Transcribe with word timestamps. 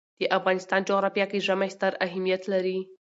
د 0.19 0.21
افغانستان 0.37 0.81
جغرافیه 0.89 1.25
کې 1.31 1.43
ژمی 1.47 1.69
ستر 1.75 1.91
اهمیت 2.05 2.41
لري. 2.53 2.79